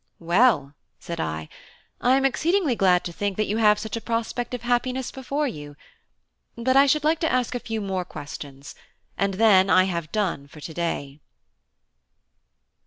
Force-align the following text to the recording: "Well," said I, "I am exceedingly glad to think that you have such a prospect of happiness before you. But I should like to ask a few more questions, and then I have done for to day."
"Well," 0.17 0.73
said 0.97 1.19
I, 1.19 1.47
"I 2.01 2.17
am 2.17 2.25
exceedingly 2.25 2.75
glad 2.75 3.03
to 3.03 3.13
think 3.13 3.37
that 3.37 3.45
you 3.45 3.57
have 3.57 3.77
such 3.77 3.95
a 3.95 4.01
prospect 4.01 4.55
of 4.55 4.63
happiness 4.63 5.11
before 5.11 5.47
you. 5.47 5.75
But 6.57 6.75
I 6.75 6.87
should 6.87 7.03
like 7.03 7.19
to 7.19 7.31
ask 7.31 7.53
a 7.53 7.59
few 7.59 7.81
more 7.81 8.03
questions, 8.03 8.73
and 9.15 9.35
then 9.35 9.69
I 9.69 9.83
have 9.83 10.11
done 10.11 10.47
for 10.47 10.59
to 10.59 10.73
day." 10.73 11.19